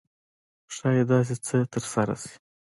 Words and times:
ښایي 0.75 1.03
داسې 1.09 1.35
څه 1.45 1.57
ترسره 1.73 2.15
شي. 2.21 2.33